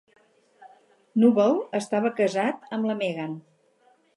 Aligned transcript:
Knuble 1.17 1.45
estava 1.81 2.13
casat 2.21 2.67
amb 2.79 2.91
la 2.93 2.97
Megan. 3.03 3.37